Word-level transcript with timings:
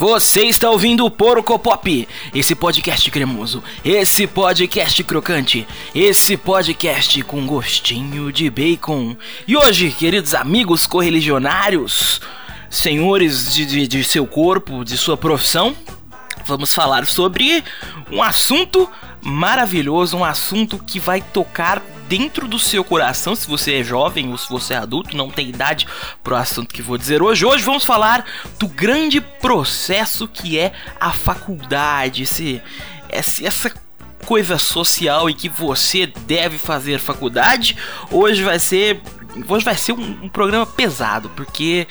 Você 0.00 0.44
está 0.44 0.70
ouvindo 0.70 1.04
o 1.04 1.10
Porco 1.10 1.58
Pop, 1.58 2.08
esse 2.34 2.54
podcast 2.54 3.10
cremoso, 3.10 3.62
esse 3.84 4.26
podcast 4.26 5.04
crocante, 5.04 5.68
esse 5.94 6.38
podcast 6.38 7.22
com 7.24 7.46
gostinho 7.46 8.32
de 8.32 8.48
bacon. 8.48 9.14
E 9.46 9.54
hoje, 9.54 9.90
queridos 9.90 10.32
amigos 10.34 10.86
correligionários, 10.86 12.18
senhores 12.70 13.52
de, 13.52 13.66
de, 13.66 13.86
de 13.86 14.02
seu 14.02 14.26
corpo, 14.26 14.86
de 14.86 14.96
sua 14.96 15.18
profissão, 15.18 15.76
vamos 16.46 16.72
falar 16.72 17.06
sobre 17.06 17.62
um 18.10 18.22
assunto 18.22 18.88
maravilhoso, 19.20 20.16
um 20.16 20.24
assunto 20.24 20.78
que 20.78 20.98
vai 20.98 21.20
tocar 21.20 21.82
dentro 22.10 22.48
do 22.48 22.58
seu 22.58 22.82
coração, 22.82 23.36
se 23.36 23.46
você 23.46 23.74
é 23.74 23.84
jovem 23.84 24.32
ou 24.32 24.36
se 24.36 24.50
você 24.50 24.74
é 24.74 24.78
adulto, 24.78 25.16
não 25.16 25.30
tem 25.30 25.48
idade 25.48 25.86
para 26.24 26.34
o 26.34 26.36
assunto 26.36 26.74
que 26.74 26.82
vou 26.82 26.98
dizer 26.98 27.22
hoje. 27.22 27.46
Hoje 27.46 27.64
vamos 27.64 27.84
falar 27.84 28.26
do 28.58 28.66
grande 28.66 29.20
processo 29.20 30.26
que 30.26 30.58
é 30.58 30.72
a 30.98 31.12
faculdade, 31.12 32.24
esse, 32.24 32.60
essa 33.08 33.72
coisa 34.26 34.58
social 34.58 35.30
em 35.30 35.34
que 35.34 35.48
você 35.48 36.08
deve 36.26 36.58
fazer 36.58 36.98
faculdade. 36.98 37.76
Hoje 38.10 38.42
vai 38.42 38.58
ser, 38.58 39.00
hoje 39.48 39.64
vai 39.64 39.76
ser 39.76 39.92
um, 39.92 40.24
um 40.24 40.28
programa 40.28 40.66
pesado, 40.66 41.30
porque 41.36 41.86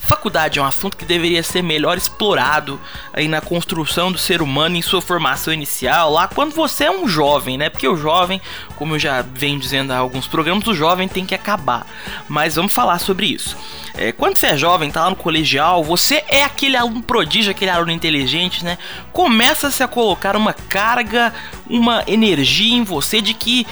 Faculdade 0.00 0.58
é 0.58 0.62
um 0.62 0.66
assunto 0.66 0.96
que 0.96 1.04
deveria 1.04 1.42
ser 1.42 1.62
melhor 1.62 1.96
explorado 1.96 2.80
aí 3.12 3.28
na 3.28 3.40
construção 3.40 4.10
do 4.10 4.18
ser 4.18 4.42
humano 4.42 4.76
em 4.76 4.82
sua 4.82 5.00
formação 5.00 5.52
inicial, 5.52 6.10
lá 6.10 6.26
quando 6.26 6.52
você 6.52 6.84
é 6.84 6.90
um 6.90 7.06
jovem, 7.06 7.56
né? 7.56 7.68
Porque 7.68 7.86
o 7.86 7.96
jovem, 7.96 8.40
como 8.76 8.94
eu 8.94 8.98
já 8.98 9.22
venho 9.22 9.60
dizendo 9.60 9.92
há 9.92 9.98
alguns 9.98 10.26
programas, 10.26 10.66
o 10.66 10.74
jovem 10.74 11.06
tem 11.06 11.24
que 11.24 11.34
acabar. 11.34 11.86
Mas 12.28 12.56
vamos 12.56 12.72
falar 12.72 12.98
sobre 12.98 13.26
isso. 13.26 13.56
É, 13.94 14.10
quando 14.10 14.36
você 14.36 14.46
é 14.46 14.56
jovem, 14.56 14.90
tá 14.90 15.04
lá 15.04 15.10
no 15.10 15.16
colegial, 15.16 15.84
você 15.84 16.24
é 16.28 16.42
aquele 16.42 16.76
aluno 16.76 17.02
prodígio, 17.02 17.50
aquele 17.50 17.70
aluno 17.70 17.92
inteligente, 17.92 18.64
né? 18.64 18.78
Começa-se 19.12 19.82
a 19.82 19.88
colocar 19.88 20.34
uma 20.34 20.52
carga, 20.52 21.32
uma 21.68 22.02
energia 22.06 22.74
em 22.74 22.82
você 22.82 23.20
de 23.20 23.34
que 23.34 23.66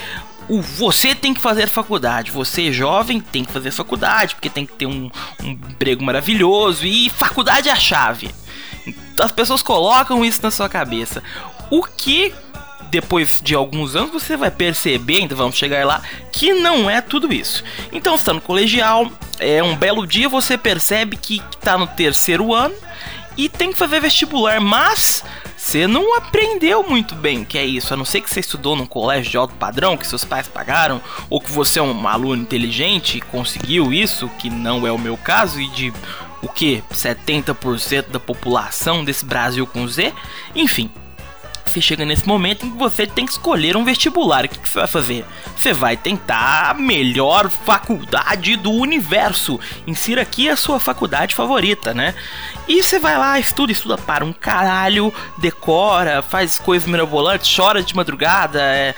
o 0.49 0.63
você 0.63 1.15
tem 1.15 1.35
que 1.35 1.41
fazer 1.41 1.69
faculdade. 1.69 2.31
Você 2.31 2.73
jovem 2.73 3.21
tem 3.21 3.45
que 3.45 3.53
fazer 3.53 3.71
faculdade, 3.71 4.35
porque 4.35 4.49
tem 4.49 4.65
que 4.65 4.73
ter 4.73 4.87
um, 4.87 5.11
um 5.43 5.51
emprego 5.51 6.03
maravilhoso 6.03 6.87
e 6.87 7.11
faculdade 7.11 7.69
é 7.69 7.73
a 7.73 7.77
chave. 7.77 8.31
As 9.19 9.33
pessoas 9.33 9.63
colocam 9.63 10.25
isso 10.25 10.41
na 10.43 10.51
sua 10.51 10.69
cabeça. 10.69 11.23
O 11.71 11.83
que 11.83 12.33
depois 12.91 13.43
de 13.45 13.55
alguns 13.55 13.95
anos 13.95 14.11
você 14.11 14.37
vai 14.37 14.51
perceber, 14.51 15.19
ainda 15.19 15.35
vamos 15.35 15.57
chegar 15.57 15.85
lá, 15.87 16.03
que 16.33 16.55
não 16.55 16.89
é 16.89 17.01
tudo 17.01 17.33
isso. 17.33 17.63
Então, 17.93 18.17
está 18.17 18.33
no 18.33 18.41
colegial, 18.41 19.11
é 19.39 19.63
um 19.63 19.77
belo 19.77 20.07
dia 20.07 20.29
você 20.29 20.57
percebe 20.57 21.17
que 21.17 21.43
está 21.55 21.77
no 21.77 21.87
terceiro 21.87 22.55
ano 22.55 22.75
e 23.37 23.49
tem 23.49 23.71
que 23.71 23.79
fazer 23.79 24.01
vestibular, 24.01 24.61
mas 24.61 25.23
você 25.69 25.87
não 25.87 26.17
aprendeu 26.17 26.83
muito 26.83 27.15
bem 27.15 27.45
que 27.45 27.59
é 27.59 27.65
isso, 27.67 27.93
a 27.93 27.97
não 27.97 28.05
ser 28.07 28.23
que 28.23 28.31
você 28.31 28.41
estudou 28.41 28.75
num 28.75 28.87
colégio 28.87 29.31
de 29.31 29.37
alto 29.37 29.53
padrão, 29.57 29.99
que 29.99 30.07
seus 30.07 30.25
pais 30.25 30.49
pagaram, 30.49 30.99
ou 31.29 31.43
que 31.43 31.53
você 31.53 31.79
é 31.79 31.83
um 31.83 32.09
aluno 32.09 32.41
inteligente 32.41 33.19
e 33.19 33.21
conseguiu 33.21 33.93
isso, 33.93 34.31
que 34.39 34.49
não 34.49 34.87
é 34.87 34.93
o 34.93 34.99
meu 34.99 35.15
caso, 35.19 35.61
e 35.61 35.69
de 35.69 35.93
o 36.41 36.49
que? 36.49 36.83
70% 36.91 38.09
da 38.09 38.19
população 38.19 39.05
desse 39.05 39.27
Brasil 39.27 39.67
com 39.67 39.87
Z? 39.87 40.15
Enfim, 40.55 40.91
você 41.69 41.81
chega 41.81 42.05
nesse 42.05 42.27
momento 42.27 42.67
em 42.67 42.71
que 42.71 42.79
você 42.79 43.07
tem 43.07 43.27
que 43.27 43.33
escolher 43.33 43.77
um 43.77 43.85
vestibular. 43.85 44.45
O 44.45 44.49
que, 44.49 44.59
que 44.59 44.69
você 44.69 44.79
vai 44.79 44.87
fazer? 44.87 45.25
Você 45.55 45.73
vai 45.73 45.97
tentar 45.97 46.71
a 46.71 46.75
melhor 46.75 47.51
faculdade 47.51 48.57
do 48.57 48.71
universo. 48.71 49.61
Insira 49.87 50.23
aqui 50.23 50.49
a 50.49 50.57
sua 50.57 50.79
faculdade 50.79 51.35
favorita, 51.35 51.93
né? 51.95 52.15
E 52.67 52.83
você 52.83 52.99
vai 52.99 53.17
lá, 53.17 53.39
estuda, 53.39 53.73
estuda 53.73 53.97
para 53.97 54.25
um 54.25 54.33
caralho, 54.33 55.13
decora, 55.39 56.23
faz 56.23 56.59
coisas 56.59 56.89
mirabolantes, 56.89 57.55
chora 57.55 57.83
de 57.83 57.97
madrugada, 57.97 58.61
é, 58.61 58.95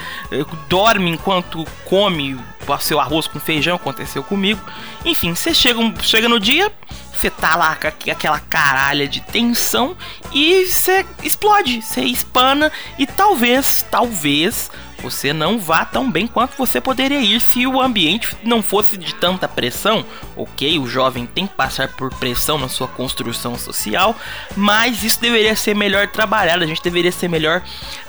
dorme 0.69 1.10
enquanto 1.10 1.64
come 1.84 2.36
seu 2.78 3.00
arroz 3.00 3.26
com 3.26 3.41
feijão, 3.41 3.76
aconteceu 3.76 4.22
comigo. 4.22 4.60
Enfim, 5.04 5.34
você 5.34 5.54
chega, 5.54 5.81
chega 6.03 6.28
no 6.28 6.38
dia, 6.38 6.72
você 7.12 7.31
tá 7.31 7.56
lá 7.56 7.76
com 7.76 7.88
aquela 7.88 8.41
caralha 8.41 9.08
de 9.08 9.20
tensão 9.20 9.97
e 10.32 10.66
você 10.66 11.04
explode, 11.22 11.82
você 11.82 12.03
espana 12.03 12.70
e 12.98 13.06
talvez, 13.06 13.84
talvez 13.91 14.70
você 15.03 15.33
não 15.33 15.59
vá 15.59 15.84
tão 15.84 16.11
bem 16.11 16.27
quanto 16.27 16.56
você 16.56 16.81
poderia 16.81 17.21
ir 17.21 17.41
se 17.41 17.66
o 17.66 17.81
ambiente 17.81 18.37
não 18.43 18.62
fosse 18.62 18.97
de 18.97 19.15
tanta 19.15 19.49
pressão. 19.49 20.05
Ok, 20.37 20.78
o 20.78 20.87
jovem 20.87 21.27
tem 21.27 21.47
que 21.47 21.55
passar 21.55 21.88
por 21.88 22.12
pressão 22.15 22.59
na 22.59 22.69
sua 22.69 22.88
construção 22.88 23.56
social, 23.56 24.16
mas 24.56 25.03
isso 25.03 25.21
deveria 25.21 25.56
ser 25.56 25.75
melhor 25.75 26.09
trabalhado, 26.09 26.65
a 26.65 26.66
gente 26.66 26.83
deveria 26.83 27.12
ser 27.12 27.28
melhor 27.28 27.62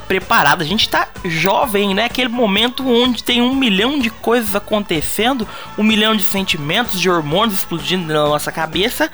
preparado. 0.08 0.62
A 0.62 0.66
gente 0.66 0.90
tá 0.90 1.08
jovem, 1.24 1.94
né? 1.94 2.06
Aquele 2.06 2.28
momento 2.28 2.86
onde 2.88 3.24
tem 3.24 3.42
um 3.42 3.56
milhão 3.56 3.98
de 3.98 4.10
coisas 4.10 4.56
acontecendo, 4.56 5.48
um 5.78 5.84
milhão 5.84 6.16
de 6.16 6.24
sentimentos, 6.24 7.00
de 7.00 7.10
hormônios 7.10 7.56
explodindo 7.56 8.12
na 8.12 8.26
nossa 8.26 8.52
cabeça, 8.52 9.10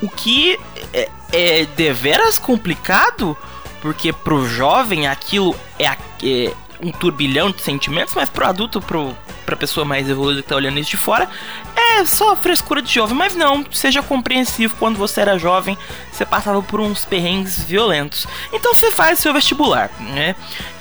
o 0.00 0.08
que 0.08 0.58
é, 0.92 1.08
é 1.32 1.66
deveras 1.76 2.38
complicado, 2.38 3.36
porque 3.82 4.12
pro 4.12 4.48
jovem 4.48 5.06
aquilo 5.06 5.54
é, 5.78 5.86
é 5.86 6.52
um 6.82 6.90
turbilhão 6.90 7.50
de 7.50 7.62
sentimentos, 7.62 8.14
mas 8.14 8.28
pro 8.28 8.46
adulto, 8.46 8.80
pro, 8.80 9.16
pra 9.46 9.56
pessoa 9.56 9.86
mais 9.86 10.08
evoluída 10.10 10.42
que 10.42 10.48
tá 10.48 10.56
olhando 10.56 10.78
isso 10.80 10.90
de 10.90 10.96
fora, 10.96 11.28
é 11.76 12.04
só 12.04 12.34
frescura 12.34 12.82
de 12.82 12.92
jovem. 12.92 13.16
Mas 13.16 13.36
não, 13.36 13.64
seja 13.70 14.02
compreensivo, 14.02 14.74
quando 14.78 14.96
você 14.96 15.20
era 15.20 15.38
jovem, 15.38 15.78
você 16.10 16.26
passava 16.26 16.60
por 16.60 16.80
uns 16.80 17.04
perrengues 17.04 17.62
violentos. 17.62 18.26
Então 18.52 18.74
você 18.74 18.90
faz 18.90 19.20
seu 19.20 19.32
vestibular, 19.32 19.90
né? 20.00 20.34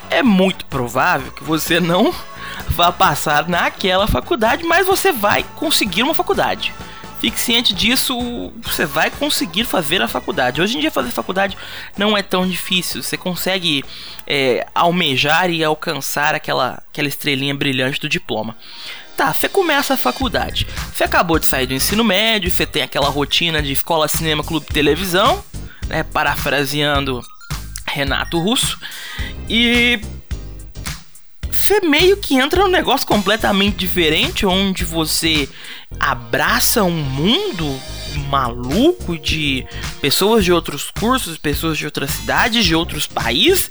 É 0.09 0.23
muito 0.23 0.65
provável 0.65 1.31
que 1.31 1.43
você 1.43 1.79
não 1.79 2.13
vá 2.69 2.91
passar 2.91 3.47
naquela 3.47 4.07
faculdade, 4.07 4.63
mas 4.63 4.87
você 4.87 5.11
vai 5.11 5.45
conseguir 5.55 6.01
uma 6.01 6.15
faculdade. 6.15 6.73
Fique 7.21 7.39
ciente 7.39 7.71
disso, 7.71 8.51
você 8.63 8.83
vai 8.83 9.11
conseguir 9.11 9.63
fazer 9.63 10.01
a 10.01 10.07
faculdade. 10.07 10.59
Hoje 10.59 10.75
em 10.75 10.81
dia 10.81 10.89
fazer 10.89 11.11
faculdade 11.11 11.55
não 11.95 12.17
é 12.17 12.23
tão 12.23 12.49
difícil. 12.49 13.03
Você 13.03 13.15
consegue 13.15 13.85
é, 14.25 14.65
almejar 14.73 15.51
e 15.51 15.63
alcançar 15.63 16.33
aquela, 16.33 16.81
aquela 16.89 17.07
estrelinha 17.07 17.53
brilhante 17.53 17.99
do 17.99 18.09
diploma. 18.09 18.57
Tá, 19.15 19.31
você 19.31 19.47
começa 19.47 19.93
a 19.93 19.97
faculdade. 19.97 20.65
Você 20.91 21.03
acabou 21.03 21.37
de 21.37 21.45
sair 21.45 21.67
do 21.67 21.75
ensino 21.75 22.03
médio, 22.03 22.49
você 22.49 22.65
tem 22.65 22.81
aquela 22.81 23.07
rotina 23.07 23.61
de 23.61 23.71
escola, 23.71 24.07
cinema, 24.07 24.43
clube, 24.43 24.65
televisão, 24.65 25.43
né? 25.85 26.01
Parafraseando 26.01 27.21
Renato 27.85 28.39
Russo. 28.39 28.79
E 29.47 30.01
você 31.61 31.79
meio 31.81 32.17
que 32.17 32.35
entra 32.35 32.63
num 32.63 32.69
negócio 32.69 33.07
completamente 33.07 33.77
diferente, 33.77 34.45
onde 34.45 34.83
você 34.83 35.47
abraça 35.99 36.83
um 36.83 36.91
mundo 36.91 37.79
maluco 38.29 39.17
de 39.17 39.65
pessoas 40.01 40.43
de 40.43 40.51
outros 40.51 40.89
cursos, 40.91 41.37
pessoas 41.37 41.77
de 41.77 41.85
outras 41.85 42.11
cidades, 42.11 42.65
de 42.65 42.75
outros 42.75 43.07
países, 43.07 43.69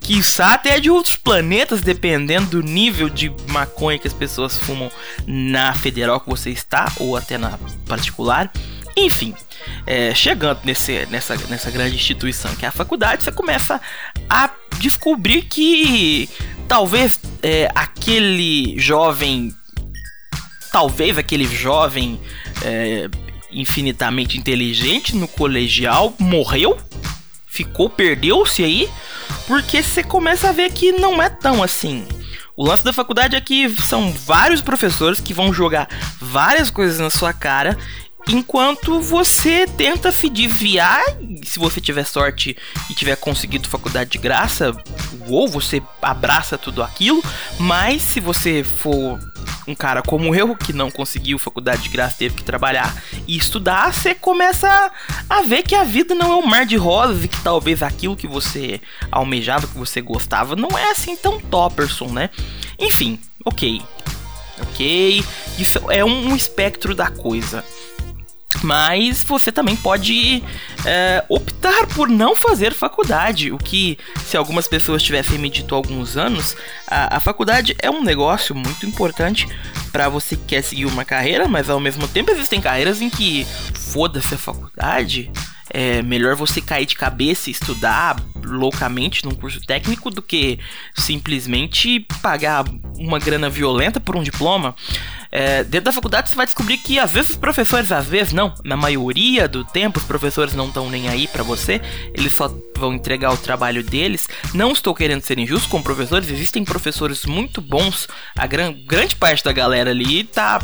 que 0.00 0.20
até 0.38 0.80
de 0.80 0.90
outros 0.90 1.16
planetas, 1.16 1.82
dependendo 1.82 2.62
do 2.62 2.62
nível 2.62 3.08
de 3.08 3.32
maconha 3.48 3.98
que 3.98 4.08
as 4.08 4.14
pessoas 4.14 4.56
fumam 4.56 4.90
na 5.26 5.74
federal 5.74 6.20
que 6.20 6.30
você 6.30 6.50
está, 6.50 6.90
ou 6.96 7.16
até 7.16 7.36
na 7.36 7.58
particular. 7.86 8.50
Enfim, 8.96 9.34
é, 9.86 10.14
chegando 10.14 10.60
nesse, 10.64 11.06
nessa, 11.06 11.36
nessa 11.48 11.70
grande 11.70 11.96
instituição 11.96 12.54
que 12.54 12.64
é 12.64 12.68
a 12.68 12.72
faculdade, 12.72 13.24
você 13.24 13.32
começa 13.32 13.80
a 14.28 14.50
descobrir 14.82 15.42
que 15.42 16.28
talvez 16.68 17.20
é, 17.42 17.70
aquele 17.74 18.78
jovem. 18.78 19.54
Talvez 20.72 21.18
aquele 21.18 21.44
jovem 21.44 22.18
é, 22.62 23.08
infinitamente 23.50 24.38
inteligente 24.38 25.14
no 25.14 25.28
colegial 25.28 26.14
morreu, 26.18 26.78
ficou, 27.46 27.90
perdeu-se 27.90 28.64
aí, 28.64 28.88
porque 29.46 29.82
você 29.82 30.02
começa 30.02 30.48
a 30.48 30.52
ver 30.52 30.72
que 30.72 30.92
não 30.92 31.22
é 31.22 31.28
tão 31.28 31.62
assim. 31.62 32.06
O 32.56 32.64
lance 32.66 32.84
da 32.84 32.92
faculdade 32.92 33.36
é 33.36 33.40
que 33.40 33.68
são 33.82 34.10
vários 34.12 34.62
professores 34.62 35.20
que 35.20 35.34
vão 35.34 35.52
jogar 35.52 35.88
várias 36.18 36.70
coisas 36.70 36.98
na 36.98 37.10
sua 37.10 37.32
cara 37.32 37.78
enquanto 38.28 39.00
você 39.00 39.66
tenta 39.66 40.12
se 40.12 40.28
desviar, 40.28 41.02
se 41.44 41.58
você 41.58 41.80
tiver 41.80 42.04
sorte 42.04 42.56
e 42.88 42.94
tiver 42.94 43.16
conseguido 43.16 43.68
faculdade 43.68 44.10
de 44.10 44.18
graça, 44.18 44.72
ou 45.28 45.48
você 45.48 45.82
abraça 46.00 46.56
tudo 46.56 46.82
aquilo, 46.82 47.22
mas 47.58 48.02
se 48.02 48.20
você 48.20 48.62
for 48.62 49.18
um 49.66 49.74
cara 49.74 50.02
como 50.02 50.34
eu, 50.34 50.56
que 50.56 50.72
não 50.72 50.90
conseguiu 50.90 51.38
faculdade 51.38 51.82
de 51.82 51.88
graça, 51.88 52.16
teve 52.18 52.34
que 52.34 52.44
trabalhar 52.44 52.94
e 53.26 53.36
estudar, 53.36 53.92
você 53.92 54.14
começa 54.14 54.90
a 55.28 55.42
ver 55.42 55.62
que 55.62 55.74
a 55.74 55.84
vida 55.84 56.14
não 56.14 56.32
é 56.32 56.36
um 56.36 56.46
mar 56.46 56.66
de 56.66 56.76
rosas 56.76 57.24
e 57.24 57.28
que 57.28 57.40
talvez 57.40 57.82
aquilo 57.82 58.16
que 58.16 58.26
você 58.26 58.80
almejava, 59.10 59.66
que 59.66 59.78
você 59.78 60.00
gostava, 60.00 60.56
não 60.56 60.76
é 60.76 60.90
assim 60.90 61.16
tão 61.16 61.40
topperson, 61.40 62.08
né? 62.08 62.30
Enfim, 62.78 63.18
ok. 63.44 63.82
Ok, 64.60 65.24
isso 65.58 65.90
é 65.90 66.04
um 66.04 66.36
espectro 66.36 66.94
da 66.94 67.10
coisa. 67.10 67.64
Mas 68.62 69.22
você 69.22 69.50
também 69.50 69.76
pode 69.76 70.42
é, 70.84 71.24
optar 71.28 71.86
por 71.88 72.08
não 72.08 72.34
fazer 72.34 72.72
faculdade, 72.72 73.52
o 73.52 73.58
que, 73.58 73.98
se 74.24 74.36
algumas 74.36 74.68
pessoas 74.68 75.02
tivessem 75.02 75.38
me 75.38 75.50
dito 75.50 75.74
há 75.74 75.78
alguns 75.78 76.16
anos, 76.16 76.56
a, 76.86 77.16
a 77.16 77.20
faculdade 77.20 77.76
é 77.78 77.90
um 77.90 78.02
negócio 78.02 78.54
muito 78.54 78.86
importante 78.86 79.48
para 79.90 80.08
você 80.08 80.36
que 80.36 80.44
quer 80.44 80.62
seguir 80.62 80.86
uma 80.86 81.04
carreira, 81.04 81.46
mas 81.46 81.68
ao 81.68 81.80
mesmo 81.80 82.08
tempo 82.08 82.30
existem 82.30 82.60
carreiras 82.60 83.00
em 83.00 83.10
que 83.10 83.46
foda-se 83.74 84.34
a 84.34 84.38
faculdade, 84.38 85.30
é 85.74 86.02
melhor 86.02 86.36
você 86.36 86.60
cair 86.60 86.84
de 86.84 86.94
cabeça 86.94 87.48
e 87.48 87.52
estudar 87.52 88.16
loucamente 88.44 89.24
num 89.24 89.34
curso 89.34 89.60
técnico 89.60 90.10
do 90.10 90.20
que 90.20 90.58
simplesmente 90.94 92.00
pagar 92.20 92.64
uma 92.98 93.18
grana 93.18 93.48
violenta 93.48 93.98
por 93.98 94.14
um 94.14 94.22
diploma. 94.22 94.74
É, 95.34 95.64
dentro 95.64 95.86
da 95.86 95.92
faculdade 95.92 96.28
você 96.28 96.36
vai 96.36 96.44
descobrir 96.44 96.76
que 96.76 96.98
às 96.98 97.10
vezes 97.10 97.30
os 97.30 97.36
professores, 97.36 97.90
às 97.90 98.06
vezes 98.06 98.34
não, 98.34 98.54
na 98.62 98.76
maioria 98.76 99.48
do 99.48 99.64
tempo 99.64 99.98
os 99.98 100.04
professores 100.04 100.54
não 100.54 100.68
estão 100.68 100.90
nem 100.90 101.08
aí 101.08 101.26
para 101.26 101.42
você, 101.42 101.80
eles 102.12 102.34
só 102.34 102.54
vão 102.76 102.92
entregar 102.92 103.32
o 103.32 103.36
trabalho 103.36 103.82
deles. 103.82 104.28
Não 104.52 104.72
estou 104.72 104.94
querendo 104.94 105.22
ser 105.22 105.38
injusto 105.38 105.70
com 105.70 105.82
professores, 105.82 106.28
existem 106.30 106.64
professores 106.64 107.24
muito 107.24 107.62
bons, 107.62 108.08
a 108.36 108.46
gran 108.46 108.72
grande 108.86 109.16
parte 109.16 109.42
da 109.42 109.52
galera 109.52 109.90
ali 109.90 110.24
tá 110.24 110.60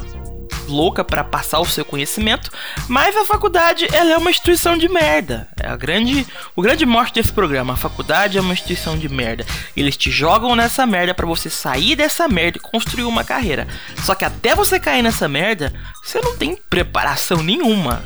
louca 0.69 1.05
para 1.05 1.25
passar 1.25 1.61
o 1.61 1.67
seu 1.67 1.85
conhecimento, 1.85 2.51
mas 2.89 3.17
a 3.17 3.25
faculdade 3.25 3.87
ela 3.93 4.13
é 4.13 4.17
uma 4.17 4.31
instituição 4.31 4.77
de 4.77 4.89
merda. 4.89 5.49
É 5.61 5.69
a 5.69 5.77
grande, 5.77 6.27
o 6.55 6.63
grande 6.63 6.87
morte 6.87 7.15
desse 7.15 7.33
programa. 7.33 7.75
A 7.75 7.77
faculdade 7.77 8.39
é 8.39 8.41
uma 8.41 8.53
instituição 8.53 8.97
de 8.97 9.09
merda. 9.09 9.45
Eles 9.77 9.97
te 9.97 10.11
jogam 10.11 10.55
nessa 10.55 10.87
merda 10.87 11.15
para 11.15 11.27
você 11.27 11.51
sair 11.51 11.97
dessa 11.97 12.29
merda 12.29 12.59
e 12.59 12.61
construir 12.61 13.05
uma 13.05 13.25
carreira. 13.25 13.67
Só 14.05 14.15
que 14.15 14.25
até 14.25 14.55
você 14.55 14.79
cair 14.79 15.03
nessa 15.03 15.29
merda, 15.29 15.73
você 16.03 16.21
não 16.21 16.37
tem 16.37 16.57
preparação 16.69 17.43
nenhuma. 17.43 18.05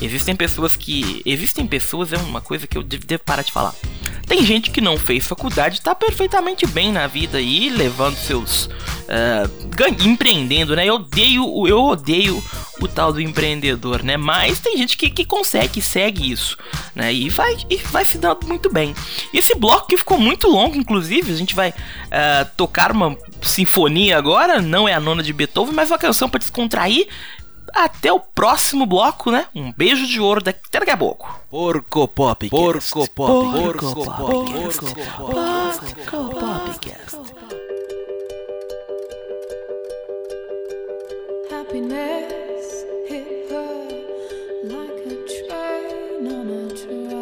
Existem 0.00 0.34
pessoas 0.34 0.76
que. 0.76 1.22
Existem 1.24 1.66
pessoas, 1.66 2.12
é 2.12 2.16
uma 2.16 2.40
coisa 2.40 2.66
que 2.66 2.76
eu 2.76 2.82
devo 2.82 3.22
parar 3.24 3.42
de 3.42 3.52
falar. 3.52 3.74
Tem 4.32 4.46
gente 4.46 4.70
que 4.70 4.80
não 4.80 4.96
fez 4.96 5.26
faculdade, 5.26 5.82
tá 5.82 5.94
perfeitamente 5.94 6.66
bem 6.66 6.90
na 6.90 7.06
vida 7.06 7.36
aí, 7.36 7.68
levando 7.68 8.16
seus. 8.16 8.64
Uh, 8.64 10.06
empreendendo, 10.06 10.74
né? 10.74 10.86
Eu 10.86 10.94
odeio, 10.94 11.68
eu 11.68 11.84
odeio 11.84 12.42
o 12.80 12.88
tal 12.88 13.12
do 13.12 13.20
empreendedor, 13.20 14.02
né? 14.02 14.16
Mas 14.16 14.58
tem 14.58 14.74
gente 14.78 14.96
que, 14.96 15.10
que 15.10 15.26
consegue, 15.26 15.82
segue 15.82 16.32
isso, 16.32 16.56
né? 16.94 17.12
E 17.12 17.28
vai, 17.28 17.58
e 17.68 17.76
vai 17.76 18.06
se 18.06 18.16
dando 18.16 18.46
muito 18.46 18.72
bem. 18.72 18.94
Esse 19.34 19.54
bloco 19.54 19.86
que 19.86 19.98
ficou 19.98 20.18
muito 20.18 20.48
longo, 20.48 20.78
inclusive, 20.78 21.30
a 21.30 21.36
gente 21.36 21.54
vai 21.54 21.68
uh, 21.68 22.50
tocar 22.56 22.90
uma 22.90 23.14
sinfonia 23.42 24.16
agora, 24.16 24.62
não 24.62 24.88
é 24.88 24.94
a 24.94 25.00
nona 25.00 25.22
de 25.22 25.34
Beethoven, 25.34 25.74
mas 25.74 25.90
uma 25.90 25.98
canção 25.98 26.26
para 26.26 26.38
descontrair 26.38 27.06
até 27.74 28.12
o 28.12 28.20
próximo 28.20 28.86
bloco, 28.86 29.30
né? 29.30 29.46
Um 29.54 29.72
beijo 29.72 30.06
de 30.06 30.20
ouro 30.20 30.42
daqui 30.42 30.60
até 30.66 30.80
daqui 30.80 30.90
a 30.90 30.96
pouco. 30.96 31.28
Porco 31.50 32.08
Pop. 32.08 32.48
Porco 32.48 33.08
Pop. 33.10 33.60
Porco 33.60 33.94
Pop. 33.94 34.16
Porco 34.16 34.94
Pop. 34.94 35.32
Porco 35.32 36.28
Popcast. 36.30 37.18
Happiness 41.50 42.84
hit 43.08 43.50
her 43.50 43.88
like 44.64 45.06
a 45.06 45.14
train 45.26 46.26
on 46.28 46.48
a 46.50 46.68
track. 46.70 47.12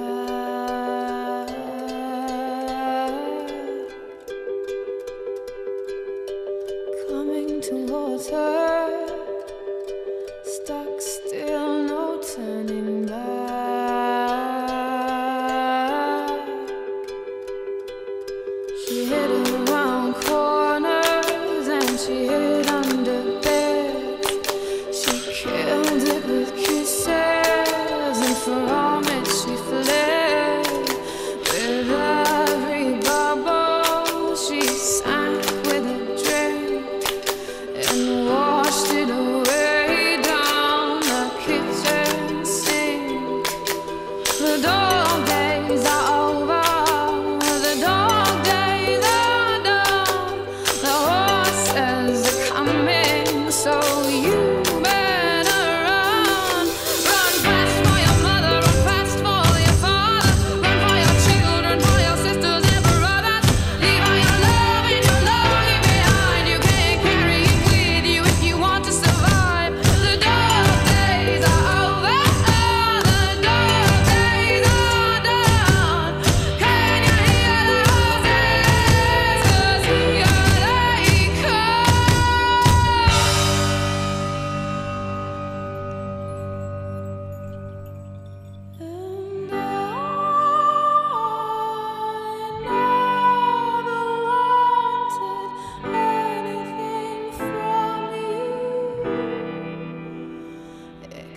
Coming 7.08 7.60
towards 7.60 8.28
her. 8.30 8.69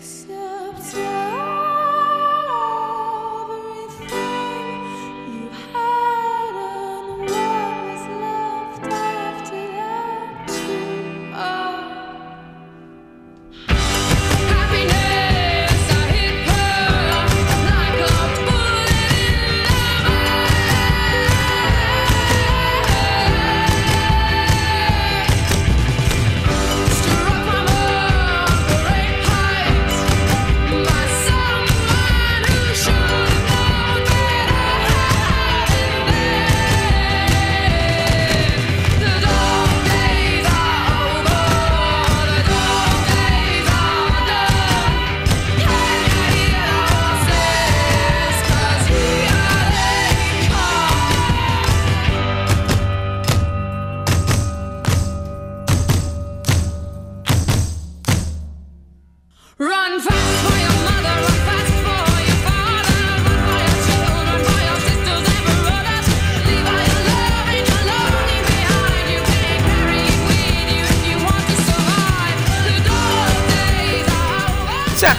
say 0.04 0.43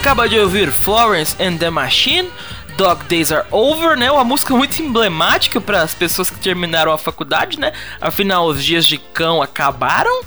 acaba 0.04 0.28
de 0.28 0.38
ouvir 0.38 0.70
Florence 0.70 1.34
and 1.42 1.56
the 1.56 1.70
Machine, 1.70 2.28
Dog 2.76 3.06
Days 3.06 3.32
Are 3.32 3.46
Over, 3.50 3.96
né? 3.96 4.12
Uma 4.12 4.22
música 4.22 4.54
muito 4.54 4.82
emblemática 4.82 5.62
para 5.62 5.80
as 5.80 5.94
pessoas 5.94 6.28
que 6.28 6.38
terminaram 6.38 6.92
a 6.92 6.98
faculdade, 6.98 7.58
né? 7.58 7.72
Afinal, 8.02 8.46
os 8.46 8.62
dias 8.62 8.84
de 8.84 8.98
cão 8.98 9.40
acabaram. 9.40 10.22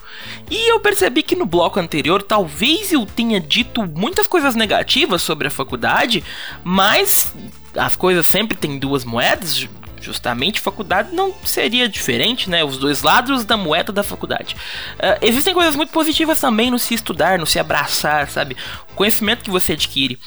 E 0.50 0.72
eu 0.72 0.80
percebi 0.80 1.22
que 1.22 1.36
no 1.36 1.46
bloco 1.46 1.80
anterior, 1.80 2.24
talvez 2.24 2.92
eu 2.92 3.06
tenha 3.06 3.40
dito 3.40 3.86
muitas 3.86 4.26
coisas 4.26 4.56
negativas 4.56 5.22
sobre 5.22 5.48
a 5.48 5.52
faculdade, 5.52 6.24
mas 6.64 7.32
as 7.78 7.96
coisas 7.96 8.26
sempre 8.26 8.58
têm 8.58 8.80
duas 8.80 9.06
moedas, 9.06 9.68
justamente 10.00 10.60
faculdade 10.60 11.16
não 11.16 11.34
seria 11.44 11.88
diferente, 11.88 12.50
né? 12.50 12.64
Os 12.64 12.78
dois 12.78 13.04
lados 13.04 13.46
da 13.46 13.58
moeda 13.58 13.92
da 13.92 14.04
faculdade. 14.04 14.56
Uh, 14.96 15.18
existem 15.22 15.54
coisas 15.54 15.76
muito 15.76 15.92
positivas 15.92 16.40
também 16.40 16.72
no 16.72 16.80
se 16.80 16.94
estudar, 16.94 17.40
no 17.40 17.46
se 17.46 17.60
abraçar, 17.60 18.30
sabe? 18.30 18.56
O 18.92 18.96
conhecimento 18.96 19.44
que 19.44 19.50
você 19.50 19.74
adquire. 19.74 20.20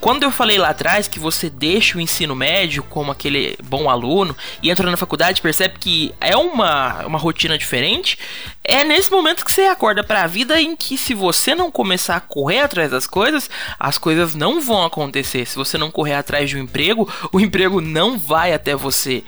Quando 0.00 0.22
eu 0.22 0.30
falei 0.30 0.58
lá 0.58 0.70
atrás 0.70 1.08
que 1.08 1.18
você 1.18 1.48
deixa 1.48 1.96
o 1.96 2.00
ensino 2.00 2.34
médio 2.34 2.82
como 2.82 3.10
aquele 3.10 3.56
bom 3.64 3.88
aluno 3.88 4.36
e 4.62 4.70
entra 4.70 4.90
na 4.90 4.96
faculdade 4.96 5.40
percebe 5.40 5.78
que 5.78 6.14
é 6.20 6.36
uma, 6.36 7.06
uma 7.06 7.18
rotina 7.18 7.56
diferente, 7.56 8.18
é 8.62 8.84
nesse 8.84 9.10
momento 9.10 9.44
que 9.44 9.50
você 9.50 9.62
acorda 9.62 10.02
para 10.02 10.22
a 10.22 10.26
vida 10.26 10.60
em 10.60 10.76
que 10.76 10.98
se 10.98 11.14
você 11.14 11.54
não 11.54 11.70
começar 11.70 12.16
a 12.16 12.20
correr 12.20 12.60
atrás 12.60 12.90
das 12.90 13.06
coisas, 13.06 13.48
as 13.78 13.96
coisas 13.96 14.34
não 14.34 14.60
vão 14.60 14.84
acontecer. 14.84 15.46
Se 15.46 15.56
você 15.56 15.78
não 15.78 15.90
correr 15.90 16.14
atrás 16.14 16.50
de 16.50 16.56
um 16.56 16.60
emprego, 16.60 17.08
o 17.32 17.40
emprego 17.40 17.80
não 17.80 18.18
vai 18.18 18.52
até 18.52 18.74
você. 18.74 19.22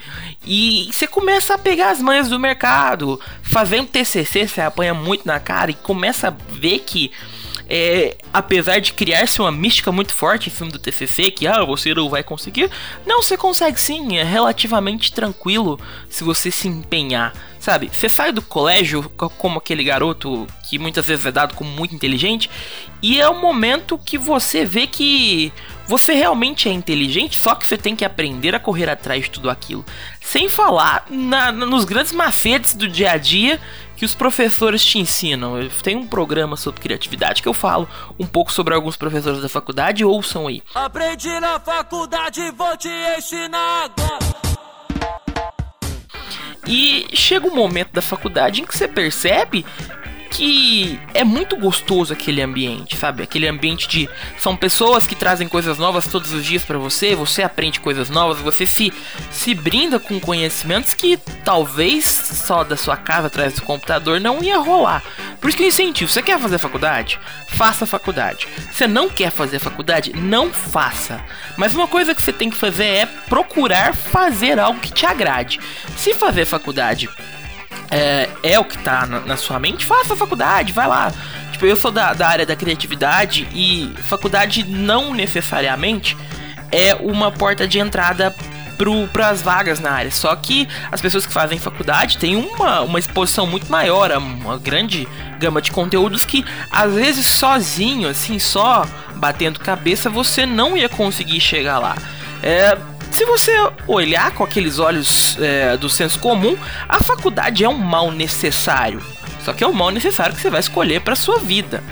E 0.44 0.88
você 0.92 1.06
começa 1.06 1.54
a 1.54 1.58
pegar 1.58 1.90
as 1.90 2.00
manhas 2.00 2.28
do 2.28 2.38
mercado, 2.38 3.20
fazendo 3.42 3.88
TCC, 3.88 4.46
você 4.46 4.60
apanha 4.60 4.92
muito 4.92 5.26
na 5.26 5.40
cara 5.40 5.70
e 5.70 5.74
começa 5.74 6.28
a 6.28 6.34
ver 6.54 6.80
que 6.80 7.10
é, 7.68 8.16
apesar 8.32 8.80
de 8.80 8.92
criar-se 8.92 9.40
uma 9.40 9.52
mística 9.52 9.92
muito 9.92 10.14
forte 10.14 10.48
em 10.48 10.52
cima 10.52 10.70
do 10.70 10.78
TCC, 10.78 11.30
que 11.30 11.46
ah, 11.46 11.64
você 11.64 11.92
não 11.92 12.08
vai 12.08 12.22
conseguir, 12.22 12.70
não, 13.04 13.22
você 13.22 13.36
consegue 13.36 13.78
sim, 13.78 14.16
é 14.16 14.24
relativamente 14.24 15.12
tranquilo 15.12 15.78
se 16.08 16.24
você 16.24 16.50
se 16.50 16.66
empenhar, 16.66 17.34
sabe? 17.58 17.90
Você 17.92 18.08
sai 18.08 18.32
do 18.32 18.42
colégio 18.42 19.10
como 19.38 19.58
aquele 19.58 19.84
garoto 19.84 20.46
que 20.68 20.78
muitas 20.78 21.06
vezes 21.06 21.26
é 21.26 21.32
dado 21.32 21.54
como 21.54 21.70
muito 21.70 21.94
inteligente, 21.94 22.50
e 23.02 23.20
é 23.20 23.28
um 23.28 23.40
momento 23.40 23.98
que 23.98 24.18
você 24.18 24.64
vê 24.64 24.86
que 24.86 25.52
você 25.86 26.12
realmente 26.12 26.68
é 26.68 26.72
inteligente, 26.72 27.38
só 27.38 27.54
que 27.54 27.64
você 27.64 27.78
tem 27.78 27.96
que 27.96 28.04
aprender 28.04 28.54
a 28.54 28.60
correr 28.60 28.90
atrás 28.90 29.24
de 29.24 29.30
tudo 29.30 29.48
aquilo. 29.48 29.84
Sem 30.20 30.46
falar 30.46 31.06
na, 31.08 31.50
nos 31.50 31.84
grandes 31.84 32.12
macetes 32.12 32.74
do 32.74 32.86
dia 32.86 33.12
a 33.12 33.16
dia 33.16 33.58
que 33.96 34.04
os 34.04 34.14
professores 34.14 34.84
te 34.84 34.98
ensinam. 34.98 35.60
Eu 35.60 35.70
tenho 35.82 36.00
um 36.00 36.06
programa 36.06 36.56
sobre 36.56 36.80
criatividade 36.80 37.42
que 37.42 37.48
eu 37.48 37.54
falo 37.54 37.88
um 38.18 38.26
pouco 38.26 38.52
sobre 38.52 38.74
alguns 38.74 38.96
professores 38.96 39.40
da 39.40 39.48
faculdade, 39.48 40.04
ouçam 40.04 40.46
aí. 40.46 40.62
Aprendi 40.74 41.40
na 41.40 41.58
faculdade, 41.58 42.50
vou 42.52 42.76
te 42.76 42.90
ensinar 43.16 43.84
agora. 43.84 44.47
E 46.68 47.06
chega 47.14 47.46
um 47.46 47.54
momento 47.54 47.92
da 47.92 48.02
faculdade 48.02 48.60
em 48.60 48.64
que 48.66 48.76
você 48.76 48.86
percebe 48.86 49.64
que 50.30 51.00
é 51.14 51.24
muito 51.24 51.56
gostoso 51.56 52.12
aquele 52.12 52.42
ambiente, 52.42 52.96
sabe? 52.96 53.22
Aquele 53.22 53.48
ambiente 53.48 53.88
de 53.88 54.08
são 54.38 54.56
pessoas 54.56 55.06
que 55.06 55.14
trazem 55.14 55.48
coisas 55.48 55.78
novas 55.78 56.06
todos 56.06 56.32
os 56.32 56.44
dias 56.44 56.64
para 56.64 56.78
você, 56.78 57.14
você 57.14 57.42
aprende 57.42 57.80
coisas 57.80 58.10
novas, 58.10 58.38
você 58.38 58.66
se 58.66 58.92
se 59.30 59.54
brinda 59.54 59.98
com 59.98 60.20
conhecimentos 60.20 60.94
que 60.94 61.16
talvez 61.44 62.04
só 62.04 62.64
da 62.64 62.76
sua 62.76 62.96
casa 62.96 63.28
atrás 63.28 63.54
do 63.54 63.62
computador 63.62 64.20
não 64.20 64.42
ia 64.42 64.58
rolar. 64.58 65.02
Por 65.40 65.48
isso 65.48 65.56
que 65.56 65.64
eu 65.64 65.68
incentivo, 65.68 66.10
você 66.10 66.22
quer 66.22 66.38
fazer 66.38 66.58
faculdade? 66.58 67.18
Faça 67.48 67.86
faculdade. 67.86 68.46
Você 68.70 68.86
não 68.86 69.08
quer 69.08 69.30
fazer 69.30 69.58
faculdade? 69.58 70.12
Não 70.14 70.52
faça. 70.52 71.24
Mas 71.56 71.74
uma 71.74 71.88
coisa 71.88 72.14
que 72.14 72.22
você 72.22 72.32
tem 72.32 72.50
que 72.50 72.56
fazer 72.56 72.84
é 72.84 73.06
procurar 73.06 73.94
fazer 73.94 74.58
algo 74.58 74.80
que 74.80 74.92
te 74.92 75.06
agrade. 75.06 75.60
Se 75.96 76.14
fazer 76.14 76.44
faculdade 76.44 77.08
é, 77.90 78.28
é 78.42 78.58
o 78.58 78.64
que 78.64 78.78
tá 78.78 79.06
na, 79.06 79.20
na, 79.20 79.36
sua 79.36 79.58
mente, 79.58 79.86
faça 79.86 80.14
a 80.14 80.16
faculdade, 80.16 80.72
vai 80.72 80.86
lá. 80.86 81.12
Tipo, 81.52 81.66
eu 81.66 81.76
sou 81.76 81.90
da, 81.90 82.12
da 82.12 82.28
área 82.28 82.46
da 82.46 82.54
criatividade 82.54 83.48
e 83.52 83.92
faculdade 84.02 84.64
não 84.64 85.12
necessariamente 85.14 86.16
é 86.70 86.94
uma 86.94 87.32
porta 87.32 87.66
de 87.66 87.78
entrada 87.78 88.34
para 89.12 89.28
as 89.28 89.42
vagas 89.42 89.80
na 89.80 89.90
área. 89.90 90.10
Só 90.10 90.34
que 90.36 90.68
as 90.90 91.00
pessoas 91.00 91.26
que 91.26 91.32
fazem 91.32 91.58
faculdade 91.58 92.16
têm 92.16 92.36
uma, 92.36 92.82
uma 92.82 92.98
exposição 92.98 93.46
muito 93.46 93.70
maior, 93.70 94.12
uma 94.12 94.56
grande 94.56 95.08
gama 95.38 95.60
de 95.60 95.72
conteúdos 95.72 96.24
que 96.24 96.44
às 96.70 96.94
vezes 96.94 97.26
sozinho, 97.26 98.08
assim, 98.08 98.38
só 98.38 98.86
batendo 99.16 99.58
cabeça, 99.58 100.08
você 100.08 100.46
não 100.46 100.76
ia 100.76 100.88
conseguir 100.88 101.40
chegar 101.40 101.78
lá. 101.78 101.96
É, 102.40 102.78
se 103.18 103.24
você 103.24 103.52
olhar 103.88 104.30
com 104.30 104.44
aqueles 104.44 104.78
olhos 104.78 105.36
é, 105.40 105.76
do 105.76 105.88
senso 105.88 106.20
comum, 106.20 106.56
a 106.88 107.00
faculdade 107.00 107.64
é 107.64 107.68
um 107.68 107.76
mal 107.76 108.12
necessário. 108.12 109.02
Só 109.40 109.52
que 109.52 109.64
é 109.64 109.66
um 109.66 109.72
mal 109.72 109.90
necessário 109.90 110.36
que 110.36 110.40
você 110.40 110.48
vai 110.48 110.60
escolher 110.60 111.00
para 111.00 111.16
sua 111.16 111.40
vida. 111.40 111.82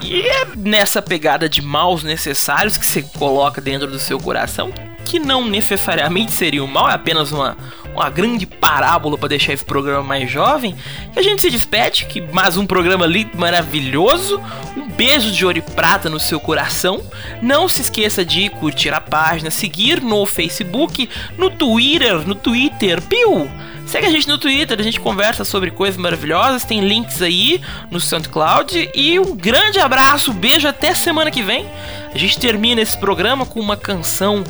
E 0.00 0.22
é 0.22 0.46
nessa 0.56 1.02
pegada 1.02 1.50
de 1.50 1.60
maus 1.60 2.02
necessários 2.02 2.78
que 2.78 2.86
você 2.86 3.02
coloca 3.02 3.60
dentro 3.60 3.88
do 3.88 3.98
seu 3.98 4.18
coração 4.18 4.72
que 5.10 5.18
não 5.18 5.44
necessariamente 5.44 6.30
seria 6.30 6.62
um 6.62 6.68
mal, 6.68 6.88
é 6.88 6.94
apenas 6.94 7.32
uma, 7.32 7.56
uma 7.92 8.08
grande 8.08 8.46
parábola 8.46 9.18
para 9.18 9.30
deixar 9.30 9.52
esse 9.52 9.64
programa 9.64 10.04
mais 10.04 10.30
jovem. 10.30 10.76
E 11.16 11.18
a 11.18 11.22
gente 11.22 11.42
se 11.42 11.50
despede, 11.50 12.06
que 12.06 12.20
mais 12.20 12.56
um 12.56 12.64
programa 12.64 13.06
lindo, 13.06 13.36
maravilhoso. 13.36 14.40
Um 14.76 14.88
beijo 14.88 15.32
de 15.32 15.44
ouro 15.44 15.58
e 15.58 15.62
prata 15.62 16.08
no 16.08 16.20
seu 16.20 16.38
coração. 16.38 17.02
Não 17.42 17.68
se 17.68 17.82
esqueça 17.82 18.24
de 18.24 18.50
curtir 18.50 18.90
a 18.90 19.00
página, 19.00 19.50
seguir 19.50 20.00
no 20.00 20.24
Facebook, 20.26 21.08
no 21.36 21.50
Twitter, 21.50 22.18
no 22.24 22.36
Twitter, 22.36 23.02
piu! 23.02 23.50
Segue 23.86 24.06
a 24.06 24.10
gente 24.10 24.28
no 24.28 24.38
Twitter, 24.38 24.78
a 24.78 24.82
gente 24.84 25.00
conversa 25.00 25.44
sobre 25.44 25.72
coisas 25.72 25.96
maravilhosas, 25.96 26.62
tem 26.62 26.86
links 26.86 27.20
aí 27.20 27.60
no 27.90 28.00
SoundCloud. 28.00 28.90
E 28.94 29.18
um 29.18 29.34
grande 29.34 29.80
abraço, 29.80 30.32
beijo 30.32 30.68
até 30.68 30.94
semana 30.94 31.32
que 31.32 31.42
vem. 31.42 31.66
A 32.14 32.16
gente 32.16 32.38
termina 32.38 32.80
esse 32.80 32.96
programa 32.96 33.44
com 33.44 33.58
uma 33.58 33.76
canção. 33.76 34.44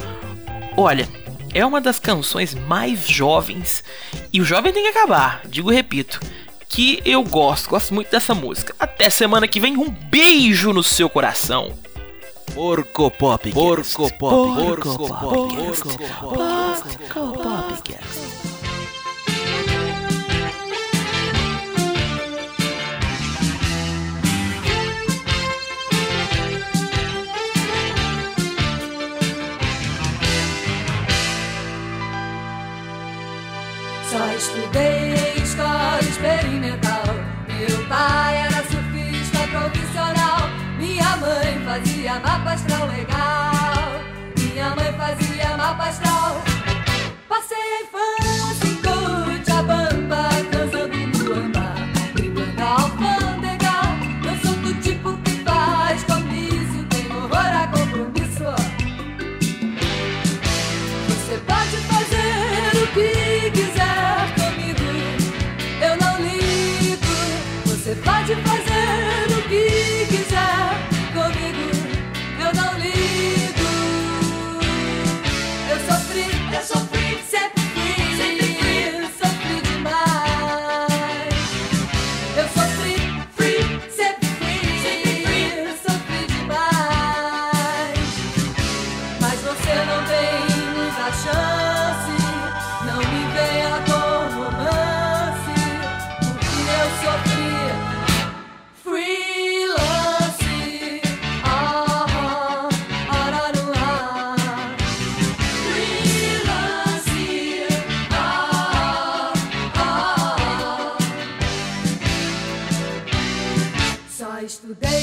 Olha, 0.83 1.07
é 1.53 1.65
uma 1.67 1.79
das 1.79 1.99
canções 1.99 2.55
mais 2.55 3.07
jovens, 3.07 3.85
e 4.33 4.41
o 4.41 4.45
jovem 4.47 4.73
tem 4.73 4.83
que 4.83 4.99
acabar, 4.99 5.43
digo 5.45 5.71
repito, 5.71 6.19
que 6.71 7.03
eu 7.05 7.23
gosto, 7.23 7.69
gosto 7.69 7.93
muito 7.93 8.11
dessa 8.11 8.35
música. 8.35 8.75
Até 8.81 9.11
semana 9.11 9.47
que 9.47 9.61
vem, 9.61 9.77
um 9.77 9.91
beijo 9.91 10.73
no 10.73 10.83
seu 10.83 11.11
coração. 11.11 11.77
Porco 12.55 13.11
Pop. 13.11 13.53
Porco 13.53 14.11
Pop. 14.15 14.19
Porco 14.19 14.97
Pop. 14.97 15.55
Porco 15.55 15.99
Pop. 15.99 16.09
Porco 16.19 17.43
Pop. 17.43 18.30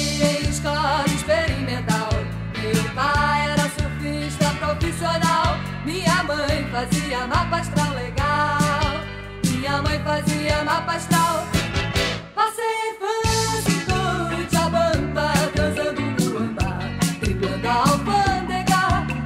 tirei 0.08 0.50
escola 0.50 1.04
corres 1.04 1.14
experimental. 1.14 2.10
Meu 2.62 2.84
pai 2.96 3.52
era 3.52 3.70
surfista 3.70 4.50
profissional. 4.60 5.58
Minha 5.86 6.24
mãe 6.24 6.68
fazia 6.72 7.28
mapa 7.28 7.58
astral 7.58 7.94
legal. 7.94 8.58
Minha 9.46 9.82
mãe 9.82 10.00
fazia 10.04 10.64
mapa 10.64 10.94
astral. 10.94 11.46
Passei 12.36 12.64
a 12.64 12.90
infância 12.92 13.74
em 13.74 14.48
dançando 14.56 15.52
transando 15.54 16.02
Luanda, 16.24 16.80
driblando 17.22 17.68
a 17.68 17.74
alfândega. 17.74 18.82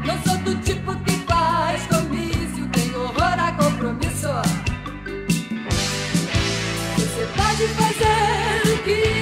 Não 0.06 0.24
sou 0.24 0.38
do 0.40 0.56
tipo 0.64 0.96
que 1.04 1.16
faz 1.28 1.86
comício, 1.88 2.68
tenho 2.72 3.04
horror 3.04 3.40
a 3.40 3.52
compromisso. 3.54 4.30
Você 6.96 7.28
pode 7.36 7.68
fazer 7.68 8.74
o 8.74 8.84
que 8.84 9.21